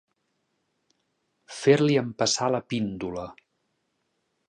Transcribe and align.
Fer-li 1.59 1.99
empassar 2.03 2.51
la 2.57 2.65
píndola. 2.75 3.31